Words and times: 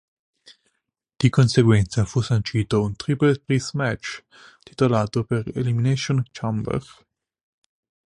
Di 1.19 1.29
conseguenza 1.29 2.05
fu 2.05 2.21
sancito 2.21 2.81
un 2.81 2.95
Triple 2.95 3.35
Threat 3.45 3.73
match 3.73 4.23
titolato 4.63 5.23
per 5.23 5.51
"Elimination 5.55 6.23
Chamber". 6.31 6.83